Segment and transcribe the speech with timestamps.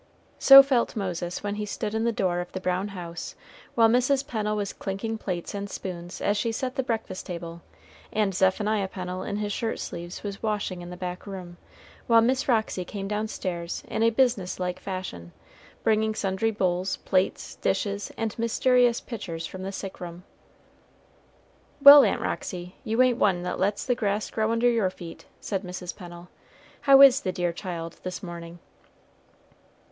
[0.39, 3.35] So felt Moses when he stood in the door of the brown house,
[3.75, 4.25] while Mrs.
[4.25, 7.61] Pennel was clinking plates and spoons as she set the breakfast table,
[8.11, 11.57] and Zephaniah Pennel in his shirt sleeves was washing in the back room,
[12.07, 15.33] while Miss Roxy came downstairs in a business like fashion,
[15.83, 20.23] bringing sundry bowls, plates, dishes, and mysterious pitchers from the sick room.
[21.79, 25.61] "Well, Aunt Roxy, you ain't one that lets the grass grow under your feet," said
[25.61, 25.95] Mrs.
[25.95, 26.29] Pennel.
[26.89, 28.57] "How is the dear child, this morning?"